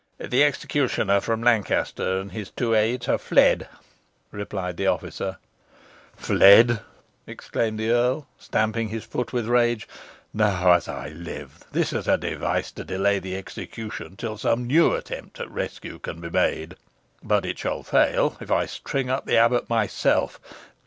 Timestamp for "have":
3.05-3.21